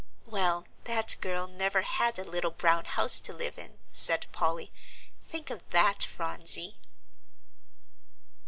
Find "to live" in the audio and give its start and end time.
3.19-3.59